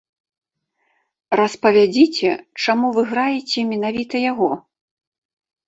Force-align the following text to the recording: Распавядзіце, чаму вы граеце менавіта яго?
Распавядзіце, 1.39 2.29
чаму 2.63 2.87
вы 2.97 3.01
граеце 3.13 3.59
менавіта 3.75 4.15
яго? 4.31 4.53